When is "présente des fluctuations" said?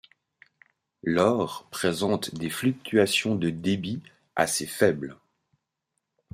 1.69-3.35